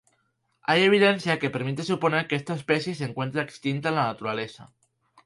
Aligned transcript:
Hay 0.63 0.81
evidencia 0.81 1.37
que 1.37 1.51
permite 1.55 1.83
suponer 1.83 2.25
que 2.27 2.35
esta 2.41 2.55
especie 2.55 2.95
se 2.95 3.05
encuentra 3.09 3.43
extinta 3.43 3.89
en 3.89 3.95
la 3.97 4.05
naturaleza. 4.07 4.73